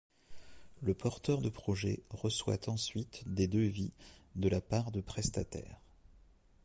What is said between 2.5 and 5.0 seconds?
ensuite des devis de la part de